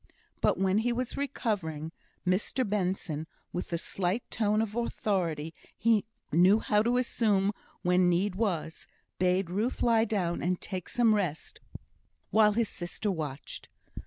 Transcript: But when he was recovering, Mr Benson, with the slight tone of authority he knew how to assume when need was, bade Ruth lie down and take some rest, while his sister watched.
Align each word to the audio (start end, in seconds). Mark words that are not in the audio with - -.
But 0.41 0.57
when 0.57 0.79
he 0.79 0.91
was 0.91 1.15
recovering, 1.15 1.91
Mr 2.25 2.67
Benson, 2.67 3.27
with 3.53 3.69
the 3.69 3.77
slight 3.77 4.23
tone 4.31 4.59
of 4.59 4.75
authority 4.75 5.53
he 5.77 6.05
knew 6.31 6.57
how 6.57 6.81
to 6.81 6.97
assume 6.97 7.51
when 7.83 8.09
need 8.09 8.33
was, 8.33 8.87
bade 9.19 9.51
Ruth 9.51 9.83
lie 9.83 10.05
down 10.05 10.41
and 10.41 10.59
take 10.59 10.89
some 10.89 11.13
rest, 11.13 11.59
while 12.31 12.53
his 12.53 12.67
sister 12.67 13.11
watched. 13.11 13.69